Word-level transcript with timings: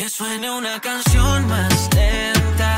Que 0.00 0.08
suene 0.08 0.50
una 0.50 0.80
canción 0.80 1.46
más 1.46 1.90
lenta. 1.94 2.74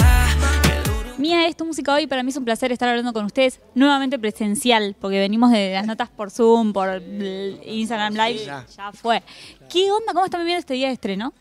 Mía 1.19 1.47
es 1.47 1.57
tu 1.57 1.65
música 1.65 1.95
hoy. 1.95 2.09
Para 2.09 2.25
mí 2.25 2.31
es 2.31 2.37
un 2.37 2.45
placer 2.45 2.73
estar 2.73 2.89
hablando 2.89 3.13
con 3.13 3.25
ustedes 3.25 3.61
nuevamente 3.77 4.19
presencial, 4.19 4.97
porque 5.01 5.21
venimos 5.21 5.53
de 5.53 5.73
las 5.73 5.87
notas 5.87 6.09
por 6.09 6.33
Zoom, 6.33 6.73
por 6.73 7.01
Instagram 7.01 8.15
Live. 8.15 8.45
Ya. 8.45 8.67
Ya 8.77 8.91
fue. 8.91 9.23
¿Qué 9.71 9.93
onda? 9.93 10.15
¿Cómo 10.15 10.25
están 10.25 10.41
viviendo 10.41 10.59
este 10.59 10.75
día 10.75 10.89
de 10.89 10.95
estreno? 10.95 11.33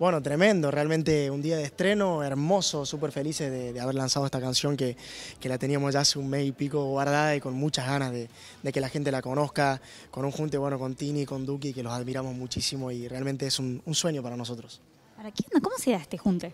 Bueno, 0.00 0.20
tremendo, 0.20 0.72
realmente 0.72 1.30
un 1.30 1.40
día 1.40 1.56
de 1.56 1.62
estreno 1.62 2.24
hermoso, 2.24 2.84
súper 2.84 3.12
felices 3.12 3.48
de, 3.48 3.72
de 3.72 3.80
haber 3.80 3.94
lanzado 3.94 4.26
esta 4.26 4.40
canción 4.40 4.76
que, 4.76 4.96
que 5.38 5.48
la 5.48 5.56
teníamos 5.56 5.94
ya 5.94 6.00
hace 6.00 6.18
un 6.18 6.28
mes 6.28 6.46
y 6.48 6.50
pico 6.50 6.84
guardada 6.86 7.36
y 7.36 7.40
con 7.40 7.54
muchas 7.54 7.86
ganas 7.86 8.10
de, 8.10 8.28
de 8.64 8.72
que 8.72 8.80
la 8.80 8.88
gente 8.88 9.12
la 9.12 9.22
conozca, 9.22 9.80
con 10.10 10.24
un 10.24 10.32
junte 10.32 10.58
bueno 10.58 10.80
con 10.80 10.96
Tini 10.96 11.20
y 11.20 11.26
con 11.26 11.46
Duki, 11.46 11.72
que 11.72 11.84
los 11.84 11.92
admiramos 11.92 12.34
muchísimo 12.34 12.90
y 12.90 13.06
realmente 13.06 13.46
es 13.46 13.60
un, 13.60 13.80
un 13.86 13.94
sueño 13.94 14.20
para 14.20 14.36
nosotros. 14.36 14.80
¿Para 15.18 15.32
qué? 15.32 15.42
¿Cómo 15.60 15.76
se 15.78 15.90
da 15.90 15.96
este 15.96 16.16
junte? 16.16 16.52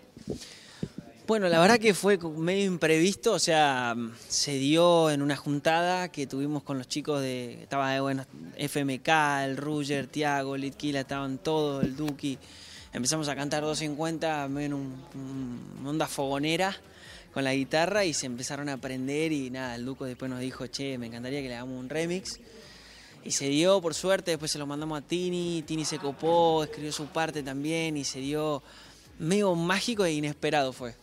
Bueno, 1.27 1.47
la 1.49 1.59
verdad 1.59 1.79
que 1.79 1.93
fue 1.93 2.17
medio 2.17 2.65
imprevisto, 2.65 3.33
o 3.33 3.39
sea, 3.39 3.95
se 4.27 4.53
dio 4.53 5.09
en 5.11 5.21
una 5.21 5.35
juntada 5.35 6.09
que 6.11 6.25
tuvimos 6.27 6.63
con 6.63 6.79
los 6.79 6.87
chicos 6.87 7.21
de, 7.21 7.61
estaba 7.63 7.95
eh, 7.95 7.99
bueno, 7.99 8.25
FMK, 8.57 9.07
el 9.45 9.57
Ruger, 9.57 10.07
Tiago, 10.07 10.57
Litquila, 10.57 11.01
estaban 11.01 11.37
todos, 11.39 11.83
el 11.83 11.95
Duki. 11.95 12.37
Empezamos 12.91 13.27
a 13.27 13.35
cantar 13.35 13.61
250 13.63 14.47
medio 14.49 14.65
en 14.67 14.73
un, 14.73 14.95
un- 15.13 15.87
onda 15.87 16.07
fogonera 16.07 16.75
con 17.33 17.43
la 17.43 17.53
guitarra 17.53 18.03
y 18.05 18.13
se 18.15 18.25
empezaron 18.25 18.69
a 18.69 18.73
aprender 18.73 19.31
y 19.31 19.51
nada, 19.51 19.75
el 19.75 19.85
Duco 19.85 20.05
después 20.05 20.29
nos 20.31 20.39
dijo, 20.39 20.65
che, 20.67 20.97
me 20.97 21.05
encantaría 21.07 21.41
que 21.41 21.49
le 21.49 21.55
hagamos 21.55 21.79
un 21.79 21.89
remix. 21.89 22.39
Y 23.25 23.31
se 23.31 23.49
dio, 23.49 23.81
por 23.81 23.95
suerte, 23.95 24.31
después 24.31 24.51
se 24.51 24.59
lo 24.59 24.67
mandamos 24.67 24.99
a 24.99 25.01
Tini, 25.01 25.63
Tini 25.65 25.83
se 25.83 25.97
copó, 25.97 26.63
escribió 26.63 26.91
su 26.91 27.07
parte 27.07 27.41
también 27.41 27.97
y 27.97 28.03
se 28.03 28.19
dio 28.19 28.61
medio 29.17 29.55
mágico 29.55 30.05
e 30.05 30.13
inesperado 30.13 30.71
fue. 30.71 30.93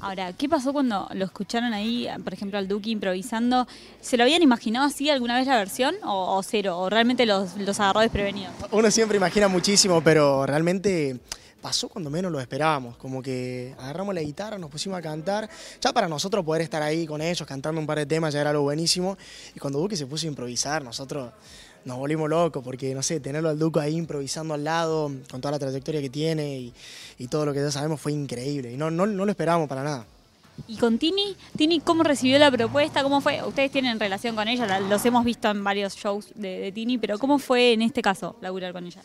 Ahora, 0.00 0.34
¿qué 0.34 0.46
pasó 0.46 0.74
cuando 0.74 1.08
lo 1.14 1.24
escucharon 1.24 1.72
ahí, 1.72 2.06
por 2.22 2.34
ejemplo, 2.34 2.58
al 2.58 2.68
Duki 2.68 2.90
improvisando? 2.90 3.66
¿Se 4.02 4.18
lo 4.18 4.24
habían 4.24 4.42
imaginado 4.42 4.86
así 4.86 5.08
alguna 5.08 5.38
vez 5.38 5.46
la 5.46 5.56
versión 5.56 5.94
o, 6.04 6.36
o 6.36 6.42
cero? 6.42 6.78
¿O 6.78 6.90
realmente 6.90 7.24
los, 7.24 7.56
los 7.56 7.80
agarró 7.80 8.00
desprevenidos? 8.00 8.52
Uno 8.70 8.90
siempre 8.90 9.16
imagina 9.16 9.48
muchísimo, 9.48 10.02
pero 10.02 10.44
realmente 10.44 11.18
pasó 11.64 11.88
cuando 11.88 12.10
menos 12.10 12.30
lo 12.30 12.38
esperábamos. 12.40 12.94
Como 12.98 13.22
que 13.22 13.74
agarramos 13.78 14.14
la 14.14 14.20
guitarra, 14.20 14.58
nos 14.58 14.68
pusimos 14.70 14.98
a 14.98 15.00
cantar. 15.00 15.48
Ya 15.80 15.94
para 15.94 16.06
nosotros 16.08 16.44
poder 16.44 16.60
estar 16.60 16.82
ahí 16.82 17.06
con 17.06 17.22
ellos 17.22 17.48
cantando 17.48 17.80
un 17.80 17.86
par 17.86 17.96
de 17.96 18.04
temas 18.04 18.34
ya 18.34 18.42
era 18.42 18.50
algo 18.50 18.64
buenísimo. 18.64 19.16
Y 19.56 19.58
cuando 19.58 19.78
Duque 19.78 19.96
se 19.96 20.04
puso 20.04 20.26
a 20.26 20.28
improvisar, 20.28 20.84
nosotros 20.84 21.32
nos 21.86 21.96
volvimos 21.96 22.28
locos 22.28 22.62
porque, 22.62 22.94
no 22.94 23.02
sé, 23.02 23.18
tenerlo 23.18 23.48
al 23.48 23.58
Duque 23.58 23.80
ahí 23.80 23.96
improvisando 23.96 24.52
al 24.52 24.62
lado, 24.62 25.10
con 25.30 25.40
toda 25.40 25.52
la 25.52 25.58
trayectoria 25.58 26.02
que 26.02 26.10
tiene 26.10 26.70
y, 27.18 27.28
todo 27.28 27.46
lo 27.46 27.54
que 27.54 27.60
ya 27.60 27.70
sabemos 27.70 27.98
fue 27.98 28.12
increíble. 28.12 28.70
Y 28.70 28.76
no, 28.76 28.90
no, 28.90 29.06
no 29.06 29.24
lo 29.24 29.30
esperábamos 29.30 29.66
para 29.66 29.82
nada. 29.82 30.04
Y 30.68 30.76
con 30.76 30.98
Tini, 30.98 31.34
Tini, 31.56 31.80
¿cómo 31.80 32.02
recibió 32.02 32.38
la 32.38 32.50
propuesta? 32.50 33.02
¿Cómo 33.02 33.22
fue? 33.22 33.42
Ustedes 33.42 33.70
tienen 33.70 33.98
relación 33.98 34.36
con 34.36 34.48
ella, 34.48 34.66
la- 34.66 34.80
los 34.80 35.02
hemos 35.06 35.24
visto 35.24 35.48
en 35.50 35.64
varios 35.64 35.96
shows 35.96 36.26
de, 36.34 36.58
de 36.58 36.72
Tini, 36.72 36.98
pero 36.98 37.18
¿cómo 37.18 37.38
fue 37.38 37.72
en 37.72 37.80
este 37.80 38.02
caso 38.02 38.36
laburar 38.42 38.74
con 38.74 38.84
ella? 38.86 39.00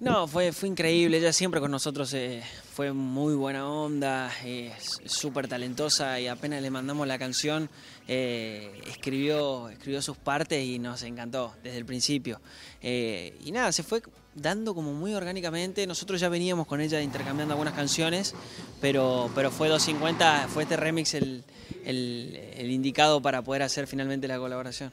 No, 0.00 0.26
fue, 0.26 0.52
fue 0.52 0.68
increíble. 0.70 1.18
Ella 1.18 1.32
siempre 1.32 1.60
con 1.60 1.70
nosotros 1.70 2.14
eh, 2.14 2.42
fue 2.72 2.92
muy 2.92 3.34
buena 3.34 3.68
onda, 3.68 4.32
eh, 4.44 4.72
súper 5.04 5.46
talentosa 5.46 6.18
y 6.18 6.26
apenas 6.26 6.62
le 6.62 6.70
mandamos 6.70 7.06
la 7.06 7.18
canción, 7.18 7.68
eh, 8.08 8.80
escribió, 8.86 9.68
escribió 9.68 10.00
sus 10.00 10.16
partes 10.16 10.64
y 10.64 10.78
nos 10.78 11.02
encantó 11.02 11.54
desde 11.62 11.76
el 11.76 11.84
principio. 11.84 12.40
Eh, 12.80 13.36
y 13.44 13.52
nada, 13.52 13.72
se 13.72 13.82
fue 13.82 14.00
dando 14.34 14.74
como 14.74 14.94
muy 14.94 15.12
orgánicamente. 15.12 15.86
Nosotros 15.86 16.18
ya 16.18 16.30
veníamos 16.30 16.66
con 16.66 16.80
ella 16.80 17.02
intercambiando 17.02 17.52
algunas 17.52 17.74
canciones, 17.74 18.34
pero, 18.80 19.30
pero 19.34 19.50
fue 19.50 19.68
250, 19.68 20.48
fue 20.48 20.62
este 20.62 20.76
remix 20.78 21.12
el- 21.12 21.44
el 21.84 22.70
indicado 22.70 23.20
para 23.20 23.42
poder 23.42 23.62
hacer 23.62 23.86
finalmente 23.86 24.26
la 24.28 24.38
colaboración. 24.38 24.92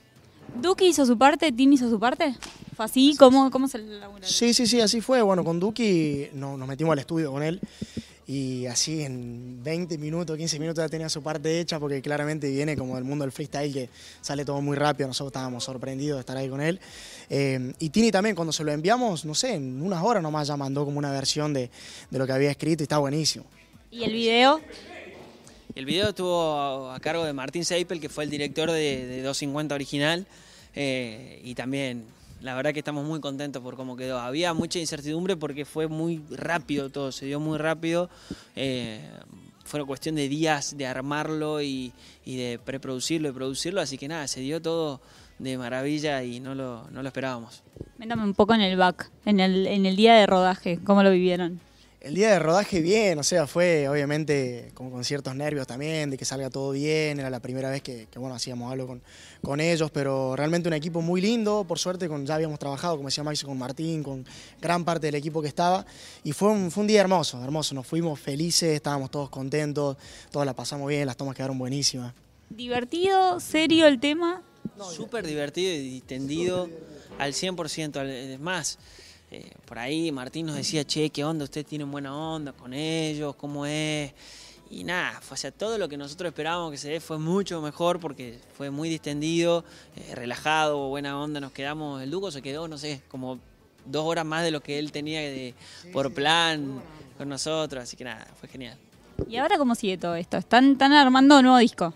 ¿Duki 0.55 0.87
hizo 0.87 1.05
su 1.05 1.17
parte? 1.17 1.51
¿Tini 1.51 1.75
hizo 1.75 1.89
su 1.89 1.99
parte? 1.99 2.35
¿Fue 2.75 2.85
así? 2.85 3.15
¿Cómo, 3.17 3.49
cómo 3.51 3.67
se 3.67 3.79
labura? 3.79 4.27
Sí, 4.27 4.53
sí, 4.53 4.65
sí, 4.67 4.81
así 4.81 5.01
fue. 5.01 5.21
Bueno, 5.21 5.43
con 5.43 5.59
Duki 5.59 6.27
no- 6.33 6.57
nos 6.57 6.67
metimos 6.67 6.93
al 6.93 6.99
estudio 6.99 7.31
con 7.31 7.43
él 7.43 7.59
y 8.29 8.65
así 8.65 9.03
en 9.03 9.63
20 9.63 9.97
minutos, 9.97 10.35
15 10.37 10.59
minutos 10.59 10.83
ya 10.83 10.89
tenía 10.89 11.07
su 11.09 11.21
parte 11.23 11.59
hecha 11.61 11.79
porque 11.79 12.01
claramente 12.01 12.49
viene 12.51 12.75
como 12.75 12.95
del 12.95 13.03
mundo 13.05 13.23
del 13.23 13.31
freestyle 13.31 13.71
que 13.73 13.89
sale 14.21 14.43
todo 14.45 14.61
muy 14.61 14.75
rápido. 14.75 15.07
Nosotros 15.07 15.29
estábamos 15.31 15.63
sorprendidos 15.63 16.17
de 16.17 16.19
estar 16.21 16.35
ahí 16.37 16.49
con 16.49 16.59
él. 16.61 16.79
Eh, 17.29 17.73
y 17.79 17.89
Tini 17.89 18.11
también, 18.11 18.35
cuando 18.35 18.51
se 18.51 18.63
lo 18.63 18.71
enviamos, 18.71 19.25
no 19.25 19.33
sé, 19.33 19.53
en 19.53 19.81
unas 19.81 20.03
horas 20.03 20.21
nomás 20.21 20.47
ya 20.47 20.57
mandó 20.57 20.83
como 20.85 20.97
una 20.99 21.11
versión 21.11 21.53
de, 21.53 21.69
de 22.09 22.19
lo 22.19 22.25
que 22.27 22.33
había 22.33 22.51
escrito 22.51 22.83
y 22.83 22.85
está 22.85 22.97
buenísimo. 22.97 23.45
¿Y 23.91 24.03
el 24.03 24.11
video? 24.11 24.59
El 25.77 25.85
video 25.85 26.09
estuvo 26.09 26.89
a 26.89 26.99
cargo 26.99 27.23
de 27.23 27.33
Martín 27.33 27.63
Seipel, 27.63 28.01
que 28.01 28.09
fue 28.09 28.23
el 28.23 28.31
director 28.31 28.71
de, 28.71 29.05
de 29.05 29.21
250 29.21 29.75
original, 29.75 30.25
eh, 30.73 31.39
y 31.43 31.53
también 31.53 32.03
la 32.41 32.55
verdad 32.55 32.73
que 32.73 32.79
estamos 32.79 33.05
muy 33.05 33.19
contentos 33.19 33.61
por 33.61 33.75
cómo 33.75 33.95
quedó. 33.95 34.17
Había 34.17 34.55
mucha 34.55 34.79
incertidumbre 34.79 35.35
porque 35.35 35.65
fue 35.65 35.87
muy 35.87 36.23
rápido 36.31 36.89
todo, 36.89 37.11
se 37.11 37.27
dio 37.27 37.39
muy 37.39 37.59
rápido. 37.59 38.09
eh, 38.55 39.07
fue 39.65 39.85
cuestión 39.85 40.15
de 40.15 40.27
días 40.27 40.77
de 40.77 40.87
armarlo 40.87 41.61
y, 41.61 41.93
y 42.25 42.37
de 42.37 42.57
preproducirlo 42.57 43.29
y 43.29 43.33
producirlo, 43.33 43.79
así 43.79 43.99
que 43.99 44.07
nada, 44.07 44.27
se 44.27 44.39
dio 44.39 44.59
todo 44.59 44.99
de 45.37 45.59
maravilla 45.59 46.23
y 46.23 46.39
no 46.39 46.55
lo, 46.55 46.89
no 46.89 47.03
lo 47.03 47.07
esperábamos. 47.07 47.61
Métame 47.99 48.23
un 48.23 48.33
poco 48.33 48.55
en 48.55 48.61
el 48.61 48.77
back, 48.77 49.11
en 49.25 49.39
el, 49.39 49.67
en 49.67 49.85
el 49.85 49.95
día 49.95 50.15
de 50.15 50.25
rodaje, 50.25 50.79
¿cómo 50.83 51.03
lo 51.03 51.11
vivieron? 51.11 51.59
El 51.99 52.13
día 52.13 52.29
de 52.31 52.37
rodaje 52.39 52.79
bien, 52.79 53.17
o 53.17 53.23
sea, 53.23 53.47
fue 53.47 53.89
obviamente 53.89 54.69
como 54.75 54.91
con 54.91 55.03
ciertos 55.03 55.35
nervios 55.35 55.65
también, 55.65 56.11
de 56.11 56.17
que 56.17 56.25
salga 56.25 56.49
todo 56.51 56.71
bien, 56.71 57.19
era 57.19 57.29
la 57.31 57.39
primera 57.39 57.71
vez 57.71 57.81
que, 57.81 58.07
que, 58.11 58.19
bueno, 58.19 58.35
hacíamos 58.35 58.71
algo 58.71 58.85
con, 58.85 59.01
con 59.41 59.59
ellos, 59.59 59.89
pero 59.91 60.35
realmente 60.35 60.69
un 60.69 60.75
equipo 60.75 61.01
muy 61.01 61.21
lindo, 61.21 61.65
por 61.67 61.79
suerte 61.79 62.07
con, 62.07 62.23
ya 62.25 62.35
habíamos 62.35 62.59
trabajado, 62.59 62.97
como 62.97 63.09
decía 63.09 63.23
Maxi, 63.23 63.45
con 63.45 63.57
Martín, 63.57 64.03
con 64.03 64.25
gran 64.61 64.85
parte 64.85 65.07
del 65.07 65.15
equipo 65.15 65.41
que 65.41 65.47
estaba, 65.47 65.87
y 66.23 66.33
fue 66.33 66.49
un, 66.49 66.69
fue 66.69 66.81
un 66.81 66.87
día 66.87 67.01
hermoso, 67.01 67.43
hermoso, 67.43 67.73
nos 67.73 67.87
fuimos 67.87 68.19
felices, 68.19 68.75
estábamos 68.75 69.09
todos 69.09 69.31
contentos, 69.31 69.97
todos 70.31 70.45
la 70.45 70.53
pasamos 70.53 70.87
bien, 70.87 71.07
las 71.07 71.17
tomas 71.17 71.35
quedaron 71.35 71.57
buenísimas. 71.57 72.13
¿Divertido? 72.51 73.39
¿Serio 73.39 73.87
el 73.87 73.99
tema? 73.99 74.43
Súper 74.95 75.25
divertido 75.25 75.73
y 75.73 75.79
distendido 75.79 76.69
al 77.17 77.33
100%. 77.33 77.97
al- 77.99 78.09
Es 78.11 78.39
más, 78.39 78.77
eh, 79.29 79.51
por 79.65 79.77
ahí 79.79 80.11
Martín 80.11 80.45
nos 80.45 80.55
decía, 80.55 80.85
che, 80.85 81.09
¿qué 81.09 81.23
onda? 81.23 81.43
Ustedes 81.43 81.67
tienen 81.67 81.91
buena 81.91 82.15
onda 82.15 82.53
con 82.53 82.73
ellos, 82.73 83.35
¿cómo 83.35 83.65
es? 83.65 84.13
Y 84.69 84.83
nada, 84.83 85.19
fue, 85.21 85.35
o 85.35 85.37
sea, 85.37 85.51
todo 85.51 85.77
lo 85.77 85.87
que 85.87 85.97
nosotros 85.97 86.29
esperábamos 86.29 86.71
que 86.71 86.77
se 86.77 86.89
dé 86.89 86.99
fue 86.99 87.17
mucho 87.17 87.61
mejor 87.61 87.99
porque 87.99 88.39
fue 88.53 88.69
muy 88.69 88.89
distendido, 88.89 89.63
eh, 89.95 90.15
relajado, 90.15 90.89
buena 90.89 91.19
onda. 91.19 91.39
Nos 91.39 91.51
quedamos, 91.51 92.01
el 92.01 92.11
Duco 92.11 92.31
se 92.31 92.41
quedó, 92.41 92.67
no 92.67 92.77
sé, 92.77 93.01
como 93.07 93.39
dos 93.85 94.05
horas 94.05 94.25
más 94.25 94.43
de 94.43 94.51
lo 94.51 94.61
que 94.61 94.79
él 94.79 94.91
tenía 94.91 95.21
de, 95.21 95.53
por 95.93 96.13
plan 96.13 96.81
con 97.17 97.29
nosotros, 97.29 97.83
así 97.83 97.95
que 97.95 98.03
nada, 98.03 98.27
fue 98.39 98.49
genial. 98.49 98.77
¿Y 99.27 99.37
ahora 99.37 99.57
cómo 99.57 99.73
sigue 99.75 99.97
todo 99.97 100.15
esto? 100.15 100.37
¿Están, 100.37 100.73
están 100.73 100.93
armando 100.93 101.37
un 101.37 101.43
nuevo 101.43 101.57
disco? 101.57 101.93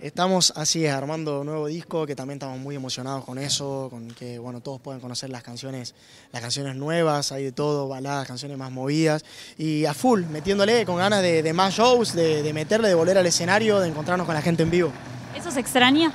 Estamos 0.00 0.54
así 0.56 0.86
es, 0.86 0.94
armando 0.94 1.40
un 1.40 1.46
nuevo 1.46 1.66
disco 1.66 2.06
que 2.06 2.16
también 2.16 2.38
estamos 2.38 2.58
muy 2.58 2.74
emocionados 2.74 3.22
con 3.22 3.36
eso, 3.36 3.88
con 3.90 4.08
que 4.12 4.38
bueno 4.38 4.62
todos 4.62 4.80
pueden 4.80 4.98
conocer 4.98 5.28
las 5.28 5.42
canciones, 5.42 5.94
las 6.32 6.40
canciones 6.40 6.74
nuevas, 6.74 7.32
hay 7.32 7.44
de 7.44 7.52
todo, 7.52 7.86
baladas, 7.86 8.26
canciones 8.26 8.56
más 8.56 8.70
movidas 8.70 9.26
y 9.58 9.84
a 9.84 9.92
full, 9.92 10.22
metiéndole 10.24 10.86
con 10.86 10.96
ganas 10.96 11.20
de, 11.20 11.42
de 11.42 11.52
más 11.52 11.74
shows, 11.74 12.14
de, 12.14 12.42
de 12.42 12.52
meterle, 12.54 12.88
de 12.88 12.94
volver 12.94 13.18
al 13.18 13.26
escenario, 13.26 13.78
de 13.78 13.88
encontrarnos 13.88 14.24
con 14.24 14.34
la 14.34 14.40
gente 14.40 14.62
en 14.62 14.70
vivo. 14.70 14.90
¿Eso 15.36 15.50
se 15.50 15.60
extraña? 15.60 16.10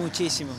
Muchísimo. 0.00 0.52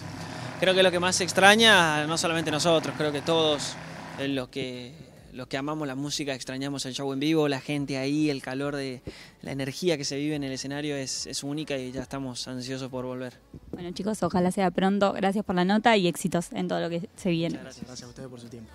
Creo 0.60 0.76
que 0.76 0.84
lo 0.84 0.92
que 0.92 1.00
más 1.00 1.16
se 1.16 1.24
extraña, 1.24 2.06
no 2.06 2.16
solamente 2.16 2.52
nosotros, 2.52 2.94
creo 2.96 3.12
que 3.12 3.22
todos 3.22 3.74
los 4.20 4.50
que, 4.50 4.94
los 5.38 5.48
que 5.48 5.56
amamos 5.56 5.88
la 5.88 5.96
música 5.96 6.34
extrañamos 6.34 6.86
el 6.88 6.94
show 6.94 7.14
en 7.14 7.20
vivo, 7.20 7.48
la 7.48 7.62
gente 7.62 7.98
ahí, 7.98 8.30
el 8.32 8.42
calor 8.42 8.76
de 8.76 9.04
la 9.44 9.52
energía 9.52 9.96
que 9.96 10.04
se 10.04 10.18
vive 10.18 10.36
en 10.36 10.44
el 10.44 10.52
escenario 10.52 10.96
es, 10.96 11.28
es 11.28 11.44
única 11.44 11.78
y 11.78 11.92
ya 11.92 12.02
estamos 12.02 12.48
ansiosos 12.48 12.90
por 12.90 13.06
volver. 13.06 13.40
Bueno 13.72 13.92
chicos, 13.92 14.24
ojalá 14.24 14.52
sea 14.52 14.72
pronto. 14.72 15.14
Gracias 15.14 15.46
por 15.46 15.56
la 15.56 15.64
nota 15.64 15.96
y 15.96 16.08
éxitos 16.08 16.52
en 16.54 16.68
todo 16.68 16.80
lo 16.80 16.90
que 16.90 17.08
se 17.16 17.30
viene. 17.30 17.60
Gracias, 17.62 17.86
gracias 17.86 18.08
a 18.08 18.10
ustedes 18.10 18.30
por 18.30 18.40
su 18.42 18.50
tiempo. 18.50 18.72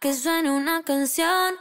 Que 0.00 0.12
suene 0.12 0.50
una 0.50 0.82
canción. 0.82 1.54